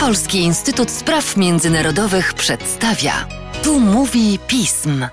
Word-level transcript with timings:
Polski 0.00 0.38
Instytut 0.38 0.90
Spraw 0.90 1.36
Międzynarodowych 1.36 2.34
przedstawia. 2.34 3.12
Tu 3.64 3.80
mówi 3.80 4.38
pism. 4.48 5.04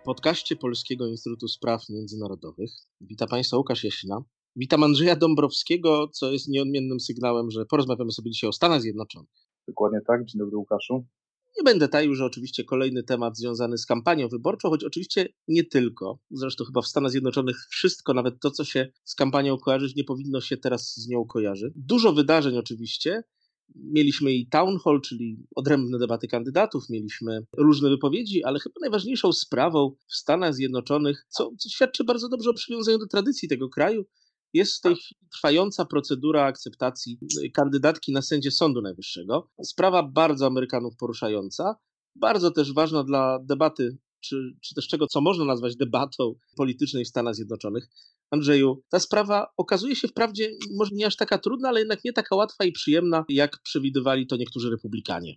W 0.00 0.04
podcaście 0.04 0.56
Polskiego 0.56 1.06
Instytutu 1.06 1.48
Spraw 1.48 1.88
Międzynarodowych 1.88 2.70
witam 3.00 3.28
Państwa 3.28 3.56
Łukasz 3.56 3.84
Jasina. 3.84 4.22
Witam 4.56 4.82
Andrzeja 4.82 5.16
Dąbrowskiego, 5.16 6.08
co 6.08 6.32
jest 6.32 6.48
nieodmiennym 6.48 7.00
sygnałem, 7.00 7.50
że 7.50 7.66
porozmawiamy 7.66 8.12
sobie 8.12 8.30
dzisiaj 8.30 8.48
o 8.48 8.52
Stanach 8.52 8.80
Zjednoczonych. 8.80 9.30
Dokładnie 9.68 10.00
tak. 10.06 10.24
Dzień 10.24 10.38
dobry 10.38 10.56
Łukaszu. 10.56 11.06
Nie 11.56 11.64
będę 11.64 11.88
taił, 11.88 12.14
że 12.14 12.24
oczywiście 12.24 12.64
kolejny 12.64 13.02
temat 13.02 13.38
związany 13.38 13.78
z 13.78 13.86
kampanią 13.86 14.28
wyborczą, 14.28 14.68
choć 14.70 14.84
oczywiście 14.84 15.28
nie 15.48 15.64
tylko. 15.64 16.18
Zresztą 16.30 16.64
chyba 16.64 16.82
w 16.82 16.86
Stanach 16.86 17.10
Zjednoczonych 17.10 17.56
wszystko, 17.70 18.14
nawet 18.14 18.40
to, 18.40 18.50
co 18.50 18.64
się 18.64 18.92
z 19.04 19.14
kampanią 19.14 19.58
kojarzyć, 19.58 19.96
nie 19.96 20.04
powinno 20.04 20.40
się 20.40 20.56
teraz 20.56 20.94
z 20.94 21.08
nią 21.08 21.24
kojarzyć. 21.24 21.72
Dużo 21.76 22.12
wydarzeń 22.12 22.56
oczywiście. 22.56 23.22
Mieliśmy 23.74 24.32
i 24.32 24.48
town 24.48 24.78
hall, 24.84 25.00
czyli 25.00 25.46
odrębne 25.54 25.98
debaty 25.98 26.28
kandydatów, 26.28 26.90
mieliśmy 26.90 27.46
różne 27.56 27.90
wypowiedzi, 27.90 28.44
ale 28.44 28.60
chyba 28.60 28.74
najważniejszą 28.80 29.32
sprawą 29.32 29.96
w 30.08 30.14
Stanach 30.14 30.54
Zjednoczonych, 30.54 31.26
co, 31.28 31.50
co 31.58 31.68
świadczy 31.68 32.04
bardzo 32.04 32.28
dobrze 32.28 32.50
o 32.50 32.54
przywiązaniu 32.54 32.98
do 32.98 33.06
tradycji 33.06 33.48
tego 33.48 33.68
kraju, 33.68 34.04
jest 34.54 34.78
w 34.78 34.80
tej 34.80 34.96
chwili 34.96 35.20
trwająca 35.32 35.84
procedura 35.84 36.44
akceptacji 36.44 37.18
kandydatki 37.54 38.12
na 38.12 38.22
sędzię 38.22 38.50
Sądu 38.50 38.82
Najwyższego. 38.82 39.50
Sprawa 39.62 40.02
bardzo 40.02 40.46
Amerykanów 40.46 40.96
poruszająca, 40.96 41.76
bardzo 42.16 42.50
też 42.50 42.72
ważna 42.72 43.04
dla 43.04 43.38
debaty, 43.42 43.98
czy, 44.20 44.56
czy 44.60 44.74
też 44.74 44.88
czego, 44.88 45.06
co 45.06 45.20
można 45.20 45.44
nazwać 45.44 45.76
debatą 45.76 46.34
politycznej 46.56 47.04
w 47.04 47.08
Stanach 47.08 47.34
Zjednoczonych. 47.34 47.88
Andrzeju, 48.30 48.82
ta 48.88 48.98
sprawa 48.98 49.46
okazuje 49.56 49.96
się 49.96 50.08
wprawdzie 50.08 50.50
może 50.78 50.90
nie 50.94 51.06
aż 51.06 51.16
taka 51.16 51.38
trudna, 51.38 51.68
ale 51.68 51.80
jednak 51.80 52.04
nie 52.04 52.12
taka 52.12 52.36
łatwa 52.36 52.64
i 52.64 52.72
przyjemna, 52.72 53.24
jak 53.28 53.58
przewidywali 53.62 54.26
to 54.26 54.36
niektórzy 54.36 54.70
republikanie. 54.70 55.34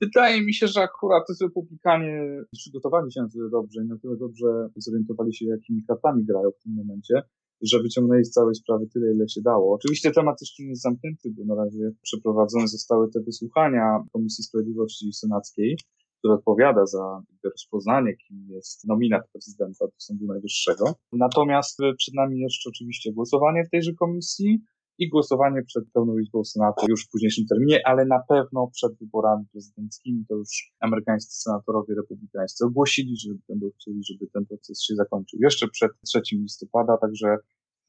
Wydaje 0.00 0.42
mi 0.42 0.54
się, 0.54 0.68
że 0.68 0.80
akurat 0.80 1.24
republikanie 1.40 2.42
przygotowali 2.52 3.12
się 3.12 3.20
na 3.22 3.28
tyle 3.28 3.50
dobrze 3.50 3.84
i 3.84 3.86
na 3.86 3.98
tyle 3.98 4.16
dobrze 4.16 4.46
zorientowali 4.76 5.34
się, 5.34 5.46
jakimi 5.46 5.84
kartami 5.84 6.24
grają 6.24 6.50
w 6.50 6.62
tym 6.62 6.74
momencie, 6.74 7.22
że 7.62 7.82
wyciągnęli 7.82 8.24
z 8.24 8.30
całej 8.30 8.54
sprawy 8.54 8.86
tyle, 8.86 9.14
ile 9.14 9.28
się 9.28 9.40
dało. 9.42 9.74
Oczywiście 9.74 10.10
temat 10.10 10.40
jeszcze 10.40 10.62
nie 10.62 10.68
jest 10.68 10.82
zamknięty, 10.82 11.30
bo 11.30 11.54
na 11.54 11.64
razie 11.64 11.90
przeprowadzone 12.02 12.68
zostały 12.68 13.10
te 13.10 13.20
wysłuchania 13.20 14.04
Komisji 14.12 14.44
Sprawiedliwości 14.44 15.12
Senackiej, 15.12 15.78
która 16.18 16.34
odpowiada 16.34 16.86
za 16.86 17.22
rozpoznanie, 17.44 18.16
kim 18.16 18.46
jest 18.50 18.84
nominat 18.84 19.22
prezydenta 19.32 19.86
do 19.86 19.92
Sądu 19.98 20.26
Najwyższego. 20.26 20.84
Natomiast 21.12 21.78
przed 21.96 22.14
nami 22.14 22.40
jeszcze 22.40 22.70
oczywiście 22.70 23.12
głosowanie 23.12 23.64
w 23.64 23.70
tejże 23.70 23.92
komisji 23.94 24.60
i 24.98 25.08
głosowanie 25.08 25.62
przed 25.62 25.84
pełną 25.92 26.18
izbą 26.18 26.44
Senatu 26.44 26.86
już 26.88 27.06
w 27.06 27.10
późniejszym 27.10 27.46
terminie, 27.46 27.80
ale 27.84 28.06
na 28.06 28.20
pewno 28.28 28.70
przed 28.72 28.98
wyborami 28.98 29.44
prezydenckimi 29.52 30.24
to 30.28 30.34
już 30.34 30.72
amerykańscy 30.80 31.42
senatorowie 31.42 31.94
republikańscy 31.94 32.64
ogłosili, 32.64 33.16
że 33.16 33.30
będą 33.48 33.66
chcieli, 33.76 34.00
żeby 34.04 34.30
ten 34.34 34.46
proces 34.46 34.82
się 34.82 34.94
zakończył 34.94 35.38
jeszcze 35.42 35.68
przed 35.68 35.92
3 36.06 36.20
listopada, 36.32 36.96
także 36.96 37.36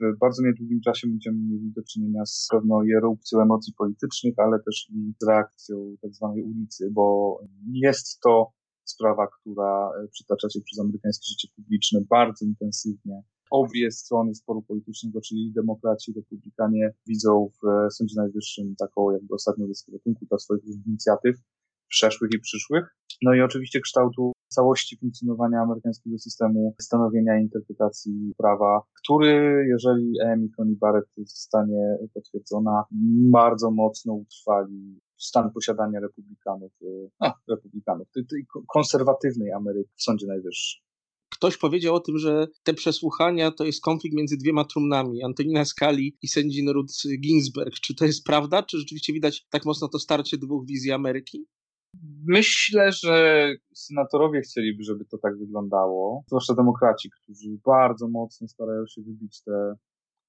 w 0.02 0.20
bardzo 0.20 0.44
niedługim 0.44 0.82
czasie 0.82 1.08
będziemy 1.08 1.38
mieli 1.38 1.72
do 1.72 1.82
czynienia 1.84 2.26
z 2.26 2.48
pewną 2.52 2.82
erupcją 2.98 3.42
emocji 3.42 3.74
politycznych, 3.78 4.34
ale 4.38 4.60
też 4.66 4.90
i 4.90 5.14
z 5.22 5.28
reakcją 5.28 5.96
tak 6.02 6.12
ulicy, 6.46 6.90
bo 6.92 7.38
jest 7.74 8.20
to 8.20 8.52
sprawa, 8.84 9.28
która 9.28 9.90
przytacza 10.12 10.50
się 10.50 10.62
przez 10.62 10.80
amerykańskie 10.80 11.26
życie 11.30 11.48
publiczne 11.56 12.00
bardzo 12.10 12.46
intensywnie 12.46 13.22
obie 13.50 13.92
strony 13.92 14.36
sporu 14.36 14.62
politycznego, 14.62 15.22
czyli 15.22 15.52
demokraci, 15.56 16.14
republikanie, 16.16 16.94
widzą 17.08 17.50
w 17.64 17.94
Sądzie 17.94 18.16
Najwyższym 18.18 18.76
taką 18.76 19.12
jakby 19.12 19.34
ostatnią 19.36 19.68
deskę 19.68 19.92
ratunku 19.92 20.26
dla 20.26 20.38
swoich 20.38 20.64
inicjatyw, 20.88 21.36
przeszłych 21.90 22.32
i 22.34 22.40
przyszłych. 22.40 22.96
No 23.22 23.34
i 23.34 23.42
oczywiście 23.42 23.80
kształtu 23.80 24.32
całości 24.48 24.98
funkcjonowania 24.98 25.62
amerykańskiego 25.62 26.18
systemu 26.20 26.76
stanowienia 26.82 27.40
i 27.40 27.42
interpretacji 27.42 28.34
prawa, 28.38 28.82
który, 29.04 29.66
jeżeli 29.70 30.22
Amy 30.22 30.50
Coney 30.58 30.76
Barrett 30.76 31.10
zostanie 31.18 31.98
potwierdzona, 32.14 32.84
bardzo 33.32 33.72
mocno 33.72 34.14
utrwali 34.14 35.00
stan 35.18 35.52
posiadania 35.52 36.00
republikanów, 36.00 36.72
a, 37.20 37.34
republikanów, 37.50 38.12
tej, 38.12 38.26
tej 38.26 38.46
konserwatywnej 38.68 39.52
Ameryki 39.52 39.92
w 39.96 40.04
Sądzie 40.04 40.28
Najwyższym 40.28 40.89
ktoś 41.30 41.58
powiedział 41.58 41.96
o 41.96 42.00
tym, 42.00 42.18
że 42.18 42.48
te 42.64 42.74
przesłuchania 42.74 43.52
to 43.52 43.66
jest 43.66 43.82
konflikt 43.82 44.16
między 44.16 44.38
dwiema 44.38 44.66
trumnami, 44.66 45.24
Antonina 45.24 45.66
Skali 45.66 46.18
i 46.22 46.28
sędzi 46.28 46.66
Ruth 46.74 46.94
Ginsberg. 47.22 47.74
Czy 47.74 47.96
to 47.96 48.06
jest 48.06 48.26
prawda? 48.26 48.64
Czy 48.64 48.78
rzeczywiście 48.78 49.14
widać 49.14 49.48
tak 49.50 49.66
mocno 49.66 49.88
to 49.88 50.00
starcie 50.00 50.38
dwóch 50.38 50.66
wizji 50.66 50.92
Ameryki? 50.92 51.46
Myślę, 52.28 52.92
że 52.92 53.48
senatorowie 53.76 54.42
chcieliby, 54.42 54.84
żeby 54.84 55.06
to 55.06 55.18
tak 55.18 55.38
wyglądało, 55.38 56.24
zwłaszcza 56.28 56.54
demokraci, 56.54 57.10
którzy 57.10 57.50
bardzo 57.66 58.08
mocno 58.08 58.48
starają 58.48 58.88
się 58.88 59.02
wybić 59.02 59.42
te, 59.44 59.74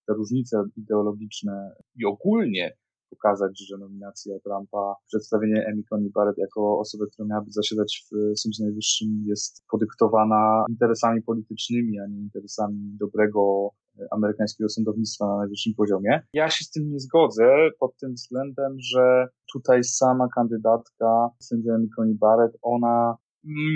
te 0.07 0.15
różnice 0.15 0.65
ideologiczne 0.77 1.71
i 1.97 2.05
ogólnie 2.05 2.77
pokazać, 3.11 3.67
że 3.69 3.79
nominacja 3.79 4.35
Trumpa, 4.45 4.95
przedstawienie 5.07 5.67
Amy 5.73 5.83
Coney 5.91 6.11
Barrett 6.11 6.39
jako 6.39 6.79
osoby, 6.79 7.07
która 7.13 7.29
miałaby 7.29 7.51
zasiadać 7.51 8.05
w 8.07 8.39
Sądzie 8.39 8.65
Najwyższym 8.65 9.25
jest 9.27 9.65
podyktowana 9.71 10.65
interesami 10.69 11.23
politycznymi, 11.23 12.01
a 12.01 12.07
nie 12.07 12.19
interesami 12.19 12.97
dobrego 13.01 13.71
e, 13.99 14.07
amerykańskiego 14.11 14.69
sądownictwa 14.69 15.27
na 15.27 15.37
najwyższym 15.37 15.75
poziomie. 15.75 16.23
Ja 16.33 16.51
się 16.51 16.65
z 16.65 16.71
tym 16.71 16.91
nie 16.91 17.01
zgodzę 17.01 17.69
pod 17.79 17.97
tym 17.97 18.15
względem, 18.15 18.77
że 18.79 19.29
tutaj 19.53 19.85
sama 19.85 20.29
kandydatka 20.35 21.29
sędzia 21.41 21.73
Coney 21.97 22.15
Barrett, 22.15 22.57
ona 22.63 23.17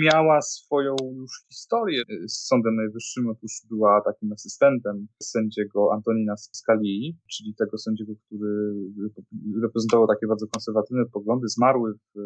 miała 0.03 0.41
swoją 0.41 0.95
już 1.15 1.31
historię 1.49 2.03
z 2.27 2.47
Sądem 2.47 2.75
Najwyższym. 2.75 3.29
Otóż 3.29 3.51
była 3.69 4.01
takim 4.05 4.33
asystentem 4.33 5.07
sędziego 5.23 5.89
Antonina 5.93 6.37
Scalii, 6.37 7.17
czyli 7.31 7.55
tego 7.55 7.77
sędziego, 7.77 8.13
który 8.25 8.73
reprezentował 9.61 10.07
takie 10.07 10.27
bardzo 10.27 10.47
konserwatywne 10.47 11.03
poglądy. 11.13 11.47
Zmarły 11.47 11.93
w, 11.93 12.19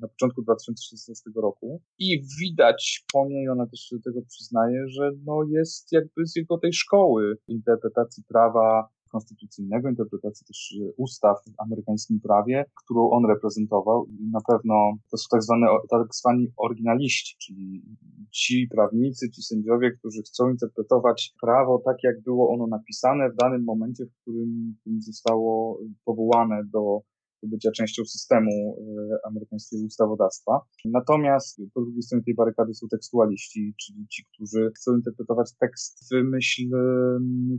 na 0.00 0.08
początku 0.08 0.42
2016 0.42 1.30
roku 1.36 1.82
i 1.98 2.22
widać 2.40 3.04
po 3.12 3.28
niej, 3.28 3.48
ona 3.48 3.66
też 3.66 3.94
tego 4.04 4.22
przyznaje, 4.28 4.88
że 4.88 5.10
no 5.24 5.42
jest 5.50 5.92
jakby 5.92 6.26
z 6.26 6.36
jego 6.36 6.58
tej 6.58 6.72
szkoły 6.72 7.36
interpretacji 7.48 8.24
prawa 8.28 8.88
konstytucyjnego, 9.16 9.88
interpretacji 9.88 10.46
też 10.46 10.72
y, 10.80 10.92
ustaw 10.96 11.36
w 11.44 11.60
amerykańskim 11.60 12.20
prawie, 12.20 12.64
którą 12.84 13.10
on 13.10 13.26
reprezentował. 13.26 14.06
Na 14.30 14.40
pewno 14.48 14.74
to 15.10 15.16
są 15.16 15.26
tak 15.30 15.42
zwane, 15.42 15.66
tak 15.90 16.14
zwani 16.14 16.46
oryginaliści, 16.56 17.36
czyli 17.38 17.82
ci 18.30 18.68
prawnicy, 18.70 19.30
ci 19.30 19.42
sędziowie, 19.42 19.92
którzy 19.98 20.22
chcą 20.22 20.50
interpretować 20.50 21.34
prawo 21.40 21.82
tak, 21.84 21.96
jak 22.02 22.22
było 22.22 22.54
ono 22.54 22.66
napisane 22.66 23.30
w 23.30 23.36
danym 23.36 23.64
momencie, 23.64 24.04
w 24.06 24.22
którym, 24.22 24.74
w 24.76 24.80
którym 24.80 25.00
zostało 25.00 25.78
powołane 26.04 26.64
do 26.72 27.00
bycia 27.46 27.70
częścią 27.70 28.04
systemu 28.04 28.50
e, 28.52 29.26
amerykańskiego 29.28 29.84
ustawodawstwa. 29.86 30.60
Natomiast 30.84 31.60
po 31.74 31.80
drugiej 31.80 32.02
stronie 32.02 32.24
tej 32.24 32.34
barykady 32.34 32.74
są 32.74 32.88
tekstualiści, 32.88 33.74
czyli 33.80 34.06
ci, 34.08 34.24
którzy 34.24 34.70
chcą 34.76 34.94
interpretować 34.94 35.50
tekst 35.60 36.08
w 36.10 36.24
myśl 36.24 36.62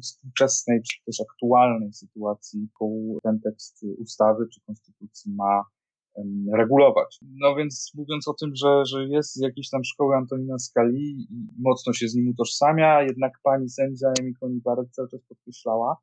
współczesnej, 0.01 0.81
czy 0.81 1.05
też 1.05 1.21
aktualnej 1.21 1.93
sytuacji, 1.93 2.61
jaką 2.61 3.17
ten 3.23 3.39
tekst 3.39 3.85
ustawy 3.99 4.47
czy 4.53 4.61
konstytucji 4.61 5.33
ma 5.35 5.63
regulować. 6.53 7.19
No 7.21 7.55
więc 7.55 7.91
mówiąc 7.95 8.27
o 8.27 8.33
tym, 8.33 8.51
że, 8.55 8.85
że 8.85 9.05
jest 9.05 9.35
z 9.35 9.41
jakiejś 9.41 9.69
tam 9.69 9.83
szkoły 9.83 10.15
Antonina 10.15 10.59
Scali 10.59 11.27
i 11.31 11.47
mocno 11.59 11.93
się 11.93 12.07
z 12.07 12.15
nim 12.15 12.27
utożsamia, 12.27 13.03
jednak 13.03 13.33
pani 13.43 13.69
sędzia 13.69 14.07
Amy 14.19 14.31
Coney 14.39 14.61
cały 14.91 15.09
czas 15.09 15.21
podkreślała, 15.29 15.97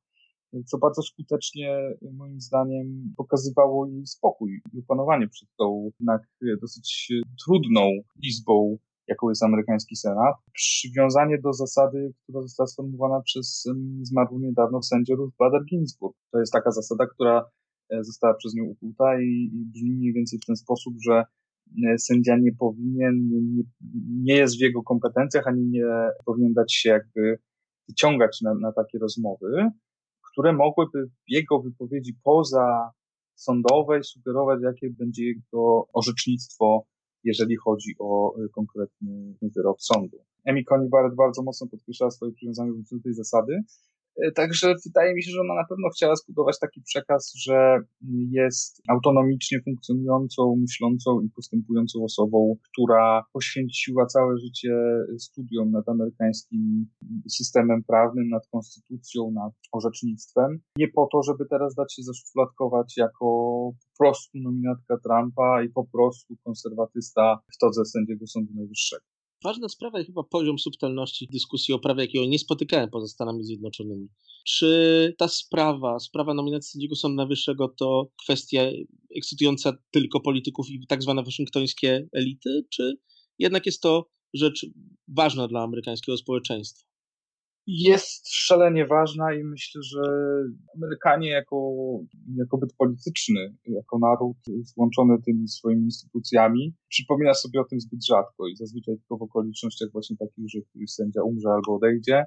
co 0.66 0.78
bardzo 0.78 1.02
skutecznie, 1.02 1.96
moim 2.12 2.40
zdaniem, 2.40 3.14
pokazywało 3.16 3.86
jej 3.86 4.06
spokój 4.06 4.62
i 4.72 4.78
opanowanie 4.78 5.28
przed 5.28 5.48
tą 5.58 5.90
jednak 6.00 6.22
dosyć 6.60 7.12
trudną 7.44 7.90
izbą, 8.22 8.78
jaką 9.08 9.28
jest 9.28 9.42
amerykański 9.42 9.96
Senat. 9.96 10.36
Przywiązanie 10.52 11.38
do 11.38 11.52
zasady, 11.52 12.12
która 12.22 12.42
została 12.42 12.66
sformułowana 12.66 13.22
przez 13.22 13.64
zmarłą 14.02 14.38
niedawno 14.38 14.82
sędzię 14.82 15.14
Ruth 15.14 15.36
Bader 15.38 15.64
Ginsburg. 15.64 16.16
To 16.30 16.38
jest 16.38 16.52
taka 16.52 16.70
zasada, 16.70 17.06
która 17.06 17.50
e, 17.90 18.04
została 18.04 18.34
przez 18.34 18.54
nią 18.54 18.64
ukuta 18.64 19.20
i, 19.20 19.50
i 19.52 19.64
brzmi 19.72 19.90
mniej 19.90 20.12
więcej 20.12 20.38
w 20.38 20.46
ten 20.46 20.56
sposób, 20.56 20.94
że 21.04 21.24
e, 21.86 21.98
sędzia 21.98 22.36
nie 22.36 22.52
powinien, 22.52 23.28
nie, 23.28 23.62
nie 24.22 24.34
jest 24.34 24.58
w 24.58 24.60
jego 24.60 24.82
kompetencjach, 24.82 25.46
ani 25.46 25.66
nie 25.66 25.84
powinien 26.24 26.52
dać 26.52 26.74
się 26.74 26.88
jakby 26.88 27.38
wyciągać 27.88 28.40
na, 28.42 28.54
na 28.54 28.72
takie 28.72 28.98
rozmowy, 28.98 29.70
które 30.34 30.52
mogłyby 30.52 31.10
jego 31.28 31.60
wypowiedzi 31.60 32.14
poza 32.22 32.90
sądowej 33.34 34.04
sugerować, 34.04 34.60
jakie 34.62 34.90
będzie 34.90 35.24
jego 35.24 35.88
orzecznictwo, 35.92 36.86
jeżeli 37.24 37.56
chodzi 37.56 37.94
o 37.98 38.40
y, 38.44 38.48
konkretny 38.48 39.34
wyrok 39.56 39.82
sądu. 39.82 40.18
Emi 40.44 40.64
Coney 40.64 40.88
Barrett 40.88 41.14
bardzo 41.14 41.42
mocno 41.42 41.66
podkreślała 41.66 42.10
swoje 42.10 42.32
przywiązanie 42.32 42.72
do 42.92 43.00
tej 43.02 43.14
zasady, 43.14 43.62
E, 43.93 43.93
także 44.34 44.74
wydaje 44.86 45.14
mi 45.14 45.22
się, 45.22 45.30
że 45.30 45.40
ona 45.40 45.54
na 45.54 45.66
pewno 45.68 45.88
chciała 45.88 46.16
zbudować 46.16 46.58
taki 46.58 46.80
przekaz, 46.82 47.32
że 47.36 47.78
jest 48.30 48.82
autonomicznie 48.88 49.60
funkcjonującą, 49.64 50.56
myślącą 50.60 51.20
i 51.20 51.30
postępującą 51.30 52.04
osobą, 52.04 52.56
która 52.72 53.22
poświęciła 53.32 54.06
całe 54.06 54.38
życie 54.38 54.74
studiom 55.18 55.70
nad 55.70 55.88
amerykańskim 55.88 56.86
systemem 57.28 57.84
prawnym, 57.86 58.28
nad 58.28 58.46
konstytucją, 58.52 59.30
nad 59.30 59.52
orzecznictwem. 59.72 60.58
Nie 60.76 60.88
po 60.88 61.08
to, 61.12 61.22
żeby 61.22 61.44
teraz 61.50 61.74
dać 61.74 61.94
się 61.94 62.02
zaszufladkować 62.02 62.96
jako 62.96 63.26
po 63.98 64.04
prostu 64.04 64.38
nominatka 64.38 64.96
Trumpa 64.98 65.62
i 65.62 65.68
po 65.68 65.84
prostu 65.92 66.36
konserwatysta 66.44 67.38
w 67.54 67.58
todze 67.58 67.84
sędziego 67.84 68.26
Sądu 68.26 68.54
Najwyższego. 68.54 69.13
Ważna 69.44 69.68
sprawa 69.68 69.98
jest 69.98 70.08
chyba 70.08 70.22
poziom 70.22 70.58
subtelności 70.58 71.28
dyskusji 71.32 71.74
o 71.74 71.78
prawie, 71.78 72.02
jakiego 72.02 72.26
nie 72.26 72.38
spotykałem 72.38 72.90
poza 72.90 73.08
Stanami 73.08 73.44
Zjednoczonymi. 73.44 74.08
Czy 74.46 75.14
ta 75.18 75.28
sprawa, 75.28 75.98
sprawa 75.98 76.34
nominacji 76.34 76.70
sędziego 76.70 76.96
Sądu 76.96 77.16
Najwyższego 77.16 77.68
to 77.68 78.08
kwestia 78.22 78.62
ekscytująca 79.16 79.72
tylko 79.90 80.20
polityków 80.20 80.70
i 80.70 80.86
tak 80.86 81.02
zwane 81.02 81.22
waszyngtońskie 81.22 82.08
elity, 82.12 82.64
czy 82.70 82.92
jednak 83.38 83.66
jest 83.66 83.82
to 83.82 84.08
rzecz 84.34 84.66
ważna 85.08 85.48
dla 85.48 85.62
amerykańskiego 85.62 86.16
społeczeństwa? 86.16 86.93
Jest 87.66 88.28
szalenie 88.28 88.86
ważna 88.86 89.34
i 89.34 89.44
myślę, 89.44 89.82
że 89.82 90.02
Amerykanie 90.76 91.30
jako, 91.30 91.74
jako 92.36 92.58
byt 92.58 92.74
polityczny, 92.78 93.56
jako 93.66 93.98
naród 93.98 94.36
złączony 94.60 95.22
tymi 95.22 95.48
swoimi 95.48 95.84
instytucjami, 95.84 96.74
przypomina 96.88 97.34
sobie 97.34 97.60
o 97.60 97.64
tym 97.64 97.80
zbyt 97.80 98.06
rzadko 98.06 98.48
i 98.48 98.56
zazwyczaj 98.56 98.96
tylko 98.96 99.16
w 99.16 99.22
okolicznościach 99.22 99.88
właśnie 99.92 100.16
takich, 100.16 100.44
że 100.48 100.60
któryś 100.60 100.90
sędzia 100.90 101.22
umrze 101.22 101.48
albo 101.48 101.76
odejdzie 101.76 102.24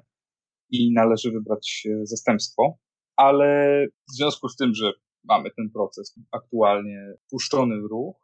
i 0.70 0.92
należy 0.92 1.30
wybrać 1.30 1.86
zastępstwo. 2.02 2.78
Ale 3.16 3.86
w 4.08 4.16
związku 4.16 4.48
z 4.48 4.56
tym, 4.56 4.74
że 4.74 4.92
mamy 5.24 5.50
ten 5.56 5.70
proces 5.70 6.14
aktualnie 6.32 7.14
puszczony 7.30 7.80
w 7.82 7.84
ruch, 7.84 8.16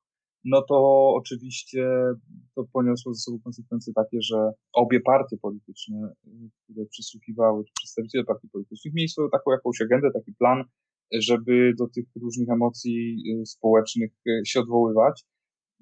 no 0.45 0.63
to 0.63 1.09
oczywiście 1.15 1.91
to 2.55 2.65
poniosło 2.73 3.15
ze 3.15 3.21
sobą 3.21 3.39
konsekwencje 3.45 3.93
takie, 3.93 4.19
że 4.23 4.37
obie 4.73 5.01
partie 5.01 5.37
polityczne, 5.37 6.13
które 6.65 6.87
przysłuchiwały, 6.87 7.65
przedstawiciele 7.75 8.25
partii 8.25 8.49
politycznych, 8.49 8.95
mieli 8.95 9.09
swoją 9.09 9.29
taką 9.31 9.51
jakąś 9.51 9.81
agendę, 9.81 10.11
taki 10.15 10.33
plan, 10.33 10.65
żeby 11.13 11.73
do 11.79 11.89
tych 11.89 12.05
różnych 12.23 12.49
emocji 12.49 13.23
y, 13.43 13.47
społecznych 13.47 14.11
y, 14.29 14.43
się 14.47 14.61
odwoływać. 14.61 15.25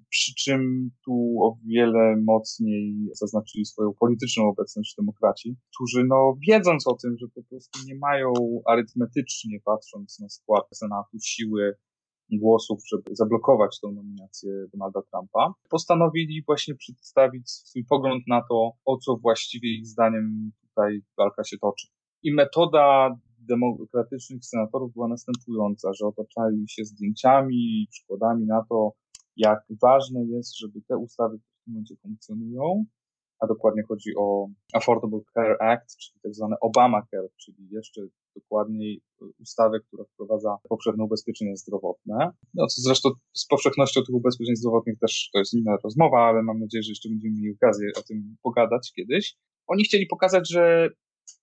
Przy 0.08 0.34
czym 0.34 0.90
tu 1.04 1.36
o 1.40 1.58
wiele 1.66 2.16
mocniej 2.16 2.94
zaznaczyli 3.12 3.64
swoją 3.64 3.92
polityczną 4.00 4.48
obecność 4.48 4.94
demokraci, 4.98 5.56
którzy 5.74 6.04
no 6.08 6.36
wiedząc 6.48 6.86
o 6.86 6.94
tym, 6.94 7.16
że 7.18 7.26
po 7.34 7.42
prostu 7.42 7.78
nie 7.86 7.94
mają 7.94 8.32
arytmetycznie 8.66 9.60
patrząc 9.64 10.20
na 10.20 10.28
skład 10.28 10.64
Senatu 10.74 11.18
siły 11.22 11.76
głosów, 12.38 12.82
żeby 12.86 13.16
zablokować 13.16 13.80
tą 13.80 13.92
nominację 13.92 14.50
Donalda 14.72 15.00
Trumpa, 15.02 15.54
postanowili 15.70 16.42
właśnie 16.46 16.74
przedstawić 16.74 17.50
swój 17.50 17.84
pogląd 17.84 18.24
na 18.28 18.42
to, 18.48 18.72
o 18.84 18.98
co 18.98 19.16
właściwie 19.16 19.68
ich 19.78 19.86
zdaniem 19.86 20.52
tutaj 20.68 21.02
walka 21.18 21.44
się 21.44 21.58
toczy. 21.58 21.86
I 22.22 22.34
metoda 22.34 23.16
demokratycznych 23.38 24.44
senatorów 24.44 24.92
była 24.92 25.08
następująca, 25.08 25.92
że 25.92 26.06
otaczali 26.06 26.64
się 26.68 26.84
zdjęciami 26.84 27.56
i 27.56 27.88
przykładami 27.90 28.46
na 28.46 28.64
to, 28.68 28.92
jak 29.36 29.58
ważne 29.82 30.24
jest, 30.24 30.58
żeby 30.58 30.80
te 30.88 30.96
ustawy, 30.96 31.38
które 31.38 31.52
w 31.60 31.64
tym 31.64 31.74
momencie 31.74 31.96
funkcjonują, 32.02 32.84
a 33.42 33.46
dokładnie 33.46 33.82
chodzi 33.88 34.10
o 34.18 34.46
Affordable 34.74 35.20
Care 35.34 35.56
Act, 35.60 35.96
czyli 35.96 36.20
tak 36.22 36.34
zwane 36.34 36.56
Obamacare, 36.60 37.28
czyli 37.36 37.68
jeszcze 37.70 38.00
dokładniej 38.34 39.00
ustawę, 39.40 39.80
która 39.80 40.04
wprowadza 40.04 40.56
powszechne 40.68 41.04
ubezpieczenie 41.04 41.56
zdrowotne. 41.56 42.30
No, 42.54 42.66
co 42.66 42.82
zresztą 42.82 43.10
z 43.32 43.46
powszechnością 43.46 44.00
tych 44.00 44.14
ubezpieczeń 44.14 44.56
zdrowotnych 44.56 44.98
też 44.98 45.30
to 45.32 45.38
jest 45.38 45.54
inna 45.54 45.76
rozmowa, 45.84 46.18
ale 46.18 46.42
mam 46.42 46.58
nadzieję, 46.58 46.82
że 46.82 46.90
jeszcze 46.90 47.08
będziemy 47.08 47.34
mieli 47.34 47.54
okazję 47.62 47.88
o 47.96 48.02
tym 48.02 48.36
pogadać 48.42 48.92
kiedyś. 48.96 49.36
Oni 49.66 49.84
chcieli 49.84 50.06
pokazać, 50.06 50.50
że 50.50 50.88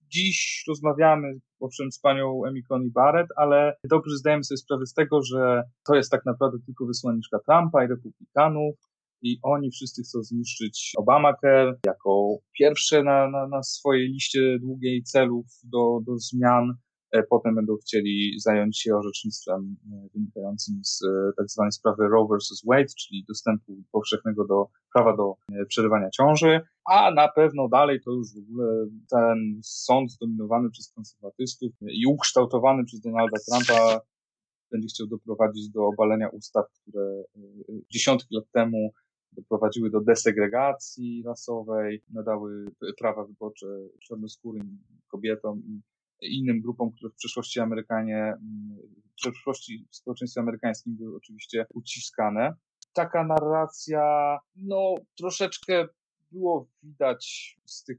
dziś 0.09 0.63
rozmawiamy 0.67 1.39
owszem 1.59 1.91
z 1.91 1.99
panią 1.99 2.41
Amy 2.47 2.63
Coney 2.69 2.91
Barrett, 2.91 3.27
ale 3.35 3.75
dobrze 3.83 4.17
zdajemy 4.17 4.43
sobie 4.43 4.57
sprawę 4.57 4.85
z 4.85 4.93
tego, 4.93 5.21
że 5.23 5.63
to 5.87 5.95
jest 5.95 6.11
tak 6.11 6.25
naprawdę 6.25 6.57
tylko 6.65 6.85
wysłanniczka 6.85 7.39
Trumpa 7.39 7.85
i 7.85 7.87
republikanów, 7.87 8.75
i 9.21 9.39
oni 9.43 9.71
wszyscy 9.71 10.03
chcą 10.03 10.23
zniszczyć 10.23 10.91
Obamacare 10.97 11.79
jako 11.85 12.37
pierwsze 12.59 13.03
na, 13.03 13.29
na, 13.29 13.47
na 13.47 13.63
swojej 13.63 14.07
liście 14.07 14.59
długiej 14.59 15.03
celów 15.03 15.45
do, 15.63 15.99
do 16.05 16.17
zmian. 16.17 16.73
E, 17.11 17.23
potem 17.23 17.55
będą 17.55 17.75
chcieli 17.77 18.39
zająć 18.39 18.81
się 18.81 18.95
orzecznictwem 18.95 19.75
e, 19.93 20.07
wynikającym 20.13 20.81
z 20.83 21.01
e, 21.03 21.31
tak 21.37 21.49
zwanej 21.49 21.71
sprawy 21.71 22.07
Roe 22.07 22.27
vs. 22.27 22.61
Wade, 22.67 22.93
czyli 22.99 23.25
dostępu 23.27 23.83
powszechnego 23.91 24.47
do 24.47 24.65
prawa 24.93 25.17
do 25.17 25.33
przerywania 25.67 26.09
ciąży, 26.09 26.61
a 26.85 27.11
na 27.11 27.27
pewno 27.27 27.67
dalej 27.67 28.01
to 28.05 28.11
już 28.11 28.27
w 28.33 28.37
ogóle 28.37 28.87
ten 29.09 29.59
sąd 29.63 30.11
zdominowany 30.11 30.69
przez 30.69 30.91
konserwatystów 30.91 31.71
i 31.81 32.07
ukształtowany 32.07 32.85
przez 32.85 32.99
Donalda 33.01 33.37
Trumpa 33.47 34.01
będzie 34.71 34.87
chciał 34.87 35.07
doprowadzić 35.07 35.69
do 35.69 35.87
obalenia 35.87 36.29
ustaw, 36.29 36.65
które 36.81 37.23
dziesiątki 37.91 38.35
lat 38.35 38.45
temu 38.51 38.91
doprowadziły 39.31 39.89
do 39.89 40.01
desegregacji 40.01 41.23
rasowej, 41.25 42.03
nadały 42.09 42.65
prawa 42.97 43.25
wyborcze 43.25 43.67
czarnoskórym 44.07 44.79
kobietom 45.07 45.61
i 45.65 45.81
innym 46.21 46.61
grupom, 46.61 46.91
które 46.91 47.09
w 47.09 47.15
przeszłości 47.15 47.59
Amerykanie, 47.59 48.37
w 49.11 49.13
przeszłości 49.15 49.87
w 49.91 49.95
społeczeństwie 49.95 50.41
amerykańskim 50.41 50.95
były 50.95 51.17
oczywiście 51.17 51.65
uciskane. 51.73 52.53
Taka 52.93 53.23
narracja, 53.23 54.37
no, 54.55 54.95
troszeczkę 55.17 55.87
było 56.31 56.67
widać 56.83 57.55
z 57.65 57.83
tych, 57.83 57.97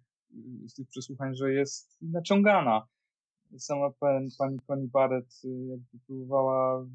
z 0.67 0.75
tych 0.75 0.89
przesłuchań, 0.89 1.35
że 1.35 1.53
jest 1.53 1.99
naciągana 2.03 2.87
sama 3.59 3.91
pani, 3.91 4.29
pani, 4.39 4.59
pani 4.67 4.89
Barrett 4.89 5.41
y, 5.45 5.67
jakby 5.67 5.99
próbowała 6.07 6.87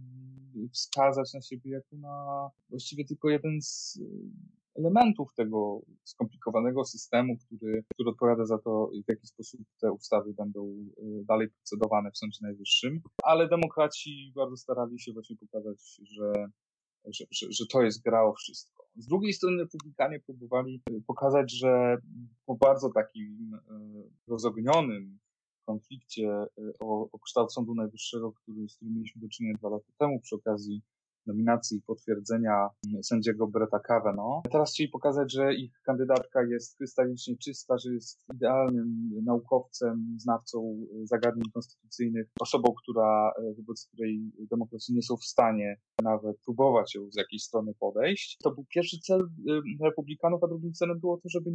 wskazać 0.72 1.34
na 1.34 1.42
siebie 1.42 1.72
jako 1.72 1.96
na 1.98 2.50
właściwie 2.70 3.06
tylko 3.06 3.30
jeden 3.30 3.62
z 3.62 3.98
y, 3.98 4.02
elementów 4.76 5.34
tego 5.36 5.82
skomplikowanego 6.04 6.86
systemu, 6.86 7.38
który, 7.38 7.84
który 7.94 8.10
odpowiada 8.10 8.46
za 8.46 8.58
to, 8.58 8.90
w 9.06 9.10
jaki 9.10 9.28
sposób 9.28 9.62
te 9.82 9.92
ustawy 9.92 10.34
będą 10.34 10.66
y, 10.68 11.24
dalej 11.26 11.50
procedowane 11.50 12.12
w 12.12 12.18
Sądzie 12.18 12.40
Najwyższym. 12.42 13.02
Ale 13.24 13.50
demokraci 13.50 14.32
bardzo 14.36 14.58
starali 14.58 15.00
się 15.00 15.14
właśnie 15.14 15.36
pokazać, 15.38 16.00
że, 16.04 16.34
że, 17.06 17.26
że, 17.32 17.48
że 17.52 17.66
to 17.72 17.82
jest 17.82 18.04
gra 18.04 18.24
o 18.24 18.34
wszystko. 18.34 18.86
Z 18.96 19.08
drugiej 19.08 19.34
strony 19.34 19.58
republikanie 19.58 20.20
próbowali 20.20 20.82
pokazać, 21.08 21.52
że 21.52 21.98
po 22.46 22.56
bardzo 22.56 22.90
takim 22.90 23.60
rozognionym 24.28 25.20
konflikcie 25.66 26.46
y, 26.60 26.72
o, 26.80 27.10
o 27.12 27.20
kształt 27.20 27.54
Sądu 27.54 27.76
Najwyższego, 27.76 28.32
który, 28.32 28.70
z 28.70 28.76
którym 28.76 28.94
mieliśmy 28.94 29.22
do 29.22 29.28
czynienia 29.28 29.58
dwa 29.58 29.70
lata 29.70 29.92
temu 30.00 30.20
przy 30.20 30.36
okazji 30.36 30.82
nominacji 31.28 31.78
i 31.78 31.82
potwierdzenia 31.82 32.70
mm, 32.88 33.04
sędziego 33.04 33.48
Bretta 33.48 33.80
Kavanaugh. 33.80 34.44
Teraz 34.52 34.74
chcieli 34.74 34.90
pokazać, 34.90 35.34
że 35.34 35.56
ich 35.56 35.82
kandydatka 35.86 36.44
jest 36.44 36.78
krystalicznie 36.78 37.38
czysta, 37.38 37.78
że 37.78 37.94
jest 37.94 38.26
idealnym 38.36 39.10
naukowcem, 39.24 40.18
znawcą 40.20 40.86
zagadnień 41.04 41.46
konstytucyjnych, 41.54 42.28
osobą, 42.40 42.74
która, 42.84 43.34
y, 43.40 43.56
wobec 43.56 43.88
której 43.88 44.32
demokracji 44.52 44.96
nie 44.96 45.02
są 45.02 45.18
w 45.18 45.26
stanie 45.26 45.78
nawet 46.04 46.38
próbować 46.46 46.96
ją 46.96 47.12
z 47.12 47.16
jakiejś 47.18 47.44
strony 47.44 47.74
podejść. 47.80 48.38
To 48.44 48.52
był 48.52 48.66
pierwszy 48.70 49.00
cel 49.00 49.22
y, 49.22 49.84
republikanów, 49.84 50.44
a 50.44 50.48
drugim 50.48 50.74
celem 50.74 51.00
było 51.00 51.18
to, 51.18 51.30
żeby 51.30 51.52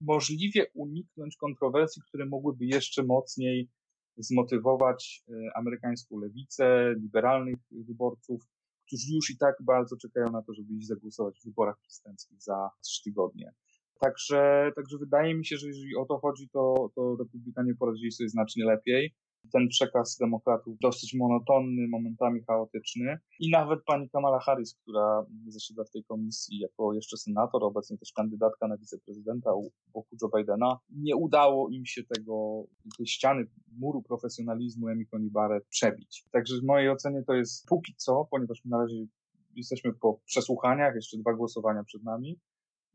możliwie 0.00 0.66
uniknąć 0.74 1.36
kontrowersji, 1.36 2.02
które 2.08 2.26
mogłyby 2.26 2.66
jeszcze 2.66 3.02
mocniej 3.04 3.68
zmotywować 4.16 5.24
e, 5.28 5.32
amerykańską 5.56 6.18
lewicę, 6.18 6.94
liberalnych 6.98 7.56
wyborców, 7.70 8.42
którzy 8.86 9.14
już 9.14 9.30
i 9.30 9.38
tak 9.38 9.56
bardzo 9.60 9.96
czekają 9.96 10.30
na 10.30 10.42
to, 10.42 10.54
żeby 10.54 10.74
iść 10.74 10.86
zagłosować 10.86 11.40
w 11.40 11.44
wyborach 11.44 11.80
prezydenckich 11.80 12.42
za 12.42 12.70
trzy 12.84 13.02
tygodnie. 13.02 13.52
Także, 14.00 14.72
także 14.76 14.98
wydaje 14.98 15.34
mi 15.34 15.46
się, 15.46 15.56
że 15.56 15.66
jeżeli 15.66 15.96
o 15.96 16.04
to 16.04 16.18
chodzi, 16.18 16.48
to, 16.48 16.90
to 16.94 17.16
republikanie 17.18 17.74
poradzili 17.74 18.12
sobie 18.12 18.28
znacznie 18.28 18.64
lepiej 18.64 19.14
ten 19.52 19.68
przekaz 19.68 20.16
demokratów 20.16 20.78
dosyć 20.78 21.14
monotonny, 21.14 21.88
momentami 21.88 22.42
chaotyczny. 22.46 23.18
I 23.40 23.50
nawet 23.50 23.84
pani 23.84 24.10
Kamala 24.10 24.38
Harris, 24.38 24.74
która 24.74 25.26
zasiada 25.48 25.84
w 25.84 25.90
tej 25.90 26.04
komisji 26.04 26.58
jako 26.58 26.92
jeszcze 26.94 27.16
senator, 27.16 27.64
obecnie 27.64 27.98
też 27.98 28.12
kandydatka 28.12 28.68
na 28.68 28.76
wiceprezydenta 28.76 29.50
boku 29.92 30.16
Joe 30.22 30.30
Bidena, 30.36 30.78
nie 30.90 31.16
udało 31.16 31.68
im 31.68 31.86
się 31.86 32.04
tego, 32.04 32.64
tej 32.96 33.06
ściany, 33.06 33.46
muru 33.78 34.02
profesjonalizmu 34.02 34.88
Amy 34.88 35.06
Coney 35.06 35.30
Barrett 35.30 35.66
przebić. 35.68 36.24
Także 36.30 36.60
w 36.60 36.64
mojej 36.64 36.90
ocenie 36.90 37.22
to 37.26 37.34
jest 37.34 37.66
póki 37.66 37.94
co, 37.96 38.28
ponieważ 38.30 38.64
na 38.64 38.78
razie 38.78 39.06
jesteśmy 39.54 39.92
po 39.92 40.20
przesłuchaniach, 40.26 40.94
jeszcze 40.94 41.18
dwa 41.18 41.34
głosowania 41.34 41.84
przed 41.84 42.02
nami. 42.02 42.40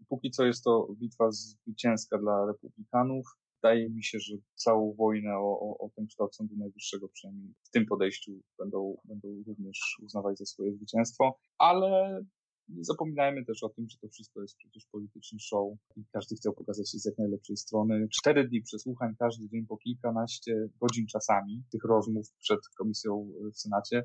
Póki 0.10 0.32
co 0.32 0.46
jest 0.46 0.64
to 0.64 0.88
bitwa 1.00 1.32
zwycięska 1.32 2.18
dla 2.18 2.46
republikanów 2.46 3.26
wydaje 3.62 3.90
mi 3.90 4.04
się, 4.04 4.20
że 4.20 4.36
całą 4.56 4.94
wojnę 4.94 5.38
o, 5.38 5.60
o, 5.60 5.78
o 5.78 5.90
ten 5.96 6.08
kształt 6.08 6.36
Sądu 6.36 6.56
Najwyższego 6.58 7.10
przynajmniej 7.10 7.54
w 7.64 7.70
tym 7.70 7.86
podejściu 7.86 8.32
będą, 8.60 8.98
będą 9.06 9.44
również 9.48 9.80
uznawać 10.04 10.38
za 10.38 10.46
swoje 10.46 10.74
zwycięstwo, 10.74 11.40
ale 11.58 12.22
nie 12.70 12.84
zapominajmy 12.84 13.46
też 13.46 13.64
o 13.64 13.70
tym, 13.70 13.90
że 13.90 13.98
to 13.98 14.08
wszystko 14.08 14.42
jest 14.42 14.58
przecież 14.58 14.86
polityczny 14.86 15.40
show 15.40 15.74
i 15.96 16.04
każdy 16.12 16.36
chciał 16.36 16.54
pokazać 16.54 16.92
się 16.92 17.00
z 17.00 17.06
jak 17.06 17.18
najlepszej 17.18 17.58
strony. 17.58 18.08
Cztery 18.12 18.48
dni 18.48 18.62
przesłuchań, 18.62 19.16
każdy 19.20 19.50
dzień 19.50 19.66
po 19.66 19.78
kilkanaście 19.78 20.70
godzin 20.82 21.08
czasami 21.08 21.64
tych 21.72 21.84
rozmów 21.84 22.28
przed 22.40 22.60
komisją 22.78 23.32
w 23.54 23.60
Senacie 23.60 24.04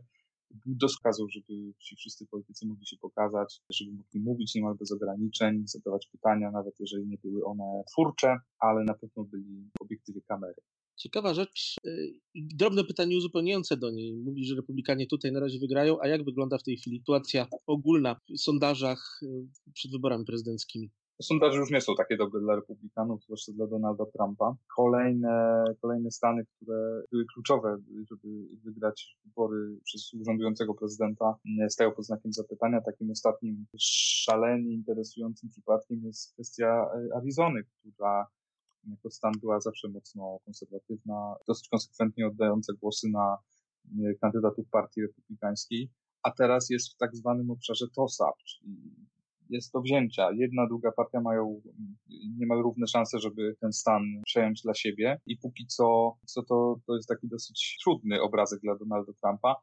był 0.50 0.74
doskazał, 0.74 1.26
żeby 1.28 1.72
ci 1.78 1.96
wszyscy 1.96 2.26
politycy 2.26 2.66
mogli 2.66 2.86
się 2.86 2.96
pokazać, 2.96 3.60
żeby 3.70 3.92
mogli 3.92 4.20
mówić 4.20 4.54
niemal 4.54 4.74
bez 4.74 4.92
ograniczeń, 4.92 5.62
zadawać 5.66 6.08
pytania, 6.12 6.50
nawet 6.50 6.74
jeżeli 6.80 7.06
nie 7.06 7.18
były 7.24 7.44
one 7.44 7.82
twórcze, 7.92 8.36
ale 8.58 8.84
na 8.84 8.94
pewno 8.94 9.24
byli 9.24 9.70
w 9.78 9.82
obiektywie 9.82 10.20
kamery. 10.22 10.54
Ciekawa 10.96 11.34
rzecz 11.34 11.76
y, 11.86 12.20
i 12.34 12.46
drobne 12.46 12.84
pytanie 12.84 13.16
uzupełniające 13.16 13.76
do 13.76 13.90
niej. 13.90 14.16
Mówi, 14.16 14.44
że 14.44 14.54
republikanie 14.54 15.06
tutaj 15.06 15.32
na 15.32 15.40
razie 15.40 15.58
wygrają, 15.58 16.00
a 16.00 16.08
jak 16.08 16.24
wygląda 16.24 16.58
w 16.58 16.62
tej 16.62 16.76
chwili 16.76 16.98
sytuacja 16.98 17.46
ogólna 17.66 18.14
w 18.14 18.40
sondażach 18.40 19.20
y, 19.22 19.48
przed 19.74 19.92
wyborami 19.92 20.24
prezydenckimi? 20.24 20.90
Sondaże 21.23 21.58
już 21.58 21.70
nie 21.70 21.80
są 21.80 21.94
takie 21.94 22.16
dobre 22.16 22.40
dla 22.40 22.54
republikanów, 22.54 23.25
zwłaszcza 23.25 23.52
dla 23.52 23.66
Donalda 23.66 24.04
Trumpa. 24.06 24.56
Kolejne, 24.76 25.64
kolejne 25.82 26.11
stany, 26.11 26.44
które 26.46 27.02
były 27.12 27.25
kluczowe, 27.35 27.76
żeby 28.11 28.28
wygrać 28.64 29.18
wybory 29.25 29.78
przez 29.85 30.14
urzędującego 30.14 30.75
prezydenta, 30.75 31.35
stają 31.68 31.92
pod 31.92 32.06
znakiem 32.06 32.32
zapytania. 32.32 32.80
Takim 32.80 33.11
ostatnim 33.11 33.66
szalenie 33.78 34.73
interesującym 34.73 35.49
przypadkiem 35.49 36.00
jest 36.04 36.32
kwestia 36.32 36.88
Arizony, 37.16 37.64
która 37.80 38.26
jako 38.90 39.11
stan 39.11 39.32
była 39.40 39.61
zawsze 39.61 39.88
mocno 39.88 40.38
konserwatywna, 40.44 41.35
dosyć 41.49 41.68
konsekwentnie 41.68 42.26
oddająca 42.26 42.73
głosy 42.80 43.08
na 43.11 43.38
kandydatów 44.20 44.68
partii 44.70 45.02
republikańskiej, 45.02 45.90
a 46.23 46.30
teraz 46.30 46.70
jest 46.70 46.94
w 46.94 46.96
tak 46.96 47.16
zwanym 47.16 47.50
obszarze 47.50 47.87
toss-up, 47.96 48.32
czyli 48.44 48.76
jest 49.50 49.72
do 49.72 49.80
wzięcia. 49.80 50.28
Jedna, 50.32 50.66
druga 50.66 50.92
partia 50.92 51.20
mają 51.20 51.60
niemal 52.38 52.62
równe 52.62 52.86
szanse, 52.86 53.18
żeby 53.18 53.56
ten 53.60 53.72
stan 53.72 54.02
przejąć 54.24 54.62
dla 54.62 54.74
siebie 54.74 55.20
i 55.26 55.36
póki 55.36 55.66
co, 55.66 56.16
co 56.24 56.42
to, 56.42 56.80
to 56.86 56.96
jest 56.96 57.08
taki 57.08 57.28
dosyć 57.28 57.78
trudny 57.84 58.22
obrazek 58.22 58.60
dla 58.60 58.76
Donalda 58.76 59.12
Trumpa, 59.12 59.56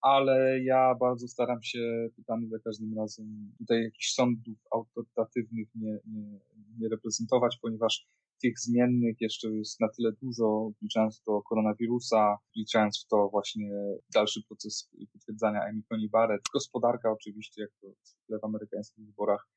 ale 0.00 0.60
ja 0.60 0.94
bardzo 1.00 1.28
staram 1.28 1.62
się, 1.62 2.08
pytany 2.16 2.48
za 2.48 2.58
każdym 2.58 2.98
razem, 2.98 3.52
tutaj 3.58 3.82
jakichś 3.82 4.12
sądów 4.12 4.58
autorytatywnych 4.72 5.68
nie, 5.74 5.98
nie, 6.06 6.38
nie 6.78 6.88
reprezentować, 6.88 7.58
ponieważ 7.62 8.06
tych 8.42 8.60
zmiennych 8.60 9.20
jeszcze 9.20 9.48
jest 9.48 9.80
na 9.80 9.88
tyle 9.88 10.12
dużo, 10.22 10.70
wliczając 10.80 11.20
w 11.20 11.24
to 11.24 11.42
koronawirusa, 11.42 12.36
wliczając 12.56 13.04
w 13.04 13.08
to 13.08 13.28
właśnie 13.28 13.70
dalszy 14.14 14.42
proces 14.48 14.90
potwierdzania 15.12 15.60
Amy 15.70 15.82
Coney 15.88 16.08
Barrett, 16.08 16.42
gospodarka 16.52 17.12
oczywiście, 17.12 17.62
jak 17.62 17.70
to 17.80 17.88
w 18.38 18.44
amerykańskich 18.44 19.06
wyborach. 19.06 19.48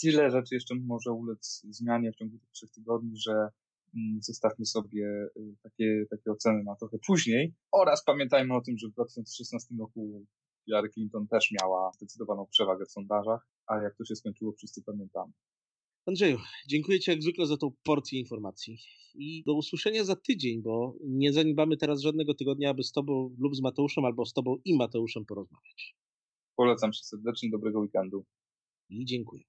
Tyle 0.00 0.30
rzeczy 0.30 0.54
jeszcze 0.54 0.74
może 0.74 1.12
ulec 1.12 1.62
zmianie 1.70 2.12
w 2.12 2.16
ciągu 2.16 2.38
tych 2.38 2.50
trzech 2.50 2.70
tygodni, 2.70 3.16
że 3.16 3.32
mm, 3.32 4.22
zostawmy 4.22 4.66
sobie 4.66 5.06
y, 5.36 5.54
takie, 5.62 6.04
takie 6.10 6.30
oceny 6.30 6.62
na 6.64 6.76
trochę 6.76 6.98
później. 7.06 7.54
Oraz 7.72 8.04
pamiętajmy 8.04 8.54
o 8.54 8.60
tym, 8.60 8.78
że 8.78 8.88
w 8.88 8.92
2016 8.92 9.74
roku 9.80 10.26
Hillary 10.64 10.88
Clinton 10.90 11.28
też 11.28 11.52
miała 11.60 11.90
zdecydowaną 11.92 12.46
przewagę 12.46 12.84
w 12.86 12.90
sondażach, 12.90 13.48
a 13.66 13.82
jak 13.82 13.96
to 13.96 14.04
się 14.04 14.16
skończyło, 14.16 14.52
wszyscy 14.52 14.82
pamiętamy. 14.82 15.32
Andrzeju, 16.06 16.38
dziękuję 16.68 17.00
Ci 17.00 17.10
jak 17.10 17.22
zwykle 17.22 17.46
za 17.46 17.56
tą 17.56 17.72
porcję 17.82 18.20
informacji 18.20 18.78
i 19.14 19.42
do 19.46 19.54
usłyszenia 19.54 20.04
za 20.04 20.16
tydzień, 20.16 20.62
bo 20.62 20.96
nie 21.04 21.32
zaniedbamy 21.32 21.76
teraz 21.76 22.00
żadnego 22.00 22.34
tygodnia, 22.34 22.70
aby 22.70 22.82
z 22.82 22.92
Tobą 22.92 23.36
lub 23.38 23.56
z 23.56 23.60
Mateuszem, 23.60 24.04
albo 24.04 24.26
z 24.26 24.32
Tobą 24.32 24.56
i 24.64 24.76
Mateuszem 24.76 25.24
porozmawiać. 25.24 25.96
Polecam 26.56 26.92
się 26.92 27.02
serdecznie, 27.02 27.50
dobrego 27.50 27.80
weekendu. 27.80 28.24
I 28.88 29.04
dziękuję. 29.04 29.44